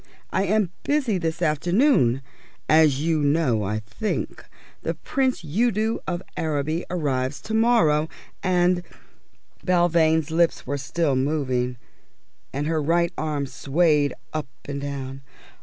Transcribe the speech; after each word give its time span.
I 0.31 0.45
am 0.47 0.71
busy 0.81 1.19
this 1.19 1.43
afternoon. 1.43 2.23
As 2.67 3.01
you 3.03 3.19
know, 3.21 3.61
I 3.61 3.77
think, 3.81 4.43
the 4.81 4.95
Prince 4.95 5.45
Udo 5.45 5.99
of 6.07 6.23
Araby 6.35 6.85
arrives 6.89 7.39
to 7.41 7.53
morrow, 7.53 8.09
and" 8.41 8.81
Belvane's 9.63 10.31
lips 10.31 10.65
were 10.65 10.79
still 10.79 11.15
moving, 11.15 11.77
and 12.51 12.65
her 12.65 12.81
right 12.81 13.13
arm 13.15 13.45
swayed 13.45 14.15
up 14.33 14.47
and 14.65 14.81
down. 14.81 15.21